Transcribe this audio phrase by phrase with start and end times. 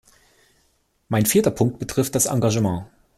[1.09, 2.87] Mein vierter Punkt betrifft das Engagement.